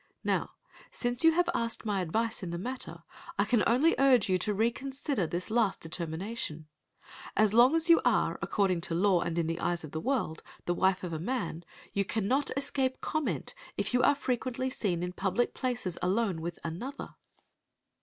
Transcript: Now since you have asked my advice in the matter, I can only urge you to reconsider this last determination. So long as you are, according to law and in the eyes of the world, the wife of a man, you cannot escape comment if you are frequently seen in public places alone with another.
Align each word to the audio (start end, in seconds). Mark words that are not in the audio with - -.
Now 0.23 0.53
since 0.89 1.23
you 1.23 1.33
have 1.33 1.47
asked 1.53 1.85
my 1.85 2.01
advice 2.01 2.41
in 2.41 2.49
the 2.49 2.57
matter, 2.57 3.03
I 3.37 3.45
can 3.45 3.63
only 3.67 3.93
urge 3.99 4.29
you 4.29 4.39
to 4.39 4.51
reconsider 4.51 5.27
this 5.27 5.51
last 5.51 5.79
determination. 5.79 6.65
So 7.37 7.55
long 7.55 7.75
as 7.75 7.87
you 7.87 8.01
are, 8.03 8.39
according 8.41 8.81
to 8.81 8.95
law 8.95 9.21
and 9.21 9.37
in 9.37 9.45
the 9.45 9.59
eyes 9.59 9.83
of 9.83 9.91
the 9.91 10.01
world, 10.01 10.41
the 10.65 10.73
wife 10.73 11.03
of 11.03 11.13
a 11.13 11.19
man, 11.19 11.63
you 11.93 12.03
cannot 12.03 12.49
escape 12.57 12.99
comment 12.99 13.53
if 13.77 13.93
you 13.93 14.01
are 14.01 14.15
frequently 14.15 14.71
seen 14.71 15.03
in 15.03 15.13
public 15.13 15.53
places 15.53 15.99
alone 16.01 16.41
with 16.41 16.57
another. 16.63 17.13